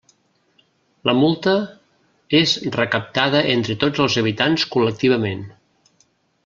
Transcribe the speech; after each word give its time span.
La 1.09 1.13
multa 1.17 1.53
és 2.39 2.55
recaptada 2.79 3.45
entre 3.55 3.79
tots 3.85 4.05
els 4.07 4.21
habitants 4.23 4.69
col·lectivament. 4.77 5.49